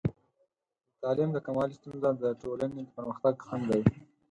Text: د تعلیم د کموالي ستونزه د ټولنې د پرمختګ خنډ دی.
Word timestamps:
د 0.93 0.93
تعلیم 1.01 1.29
د 1.33 1.37
کموالي 1.45 1.73
ستونزه 1.79 2.09
د 2.21 2.23
ټولنې 2.41 2.81
د 2.83 2.89
پرمختګ 2.97 3.35
خنډ 3.47 3.67
دی. 3.85 3.93